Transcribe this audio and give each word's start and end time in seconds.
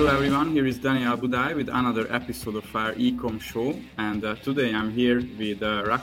Hello 0.00 0.14
everyone, 0.14 0.52
here 0.52 0.66
is 0.66 0.78
Daniel 0.78 1.14
Budai 1.14 1.54
with 1.54 1.68
another 1.68 2.10
episode 2.10 2.56
of 2.56 2.74
our 2.74 2.94
Ecom 2.94 3.38
show. 3.38 3.78
And 3.98 4.24
uh, 4.24 4.34
today 4.36 4.72
I'm 4.74 4.90
here 4.90 5.22
with 5.38 5.62
uh, 5.62 5.98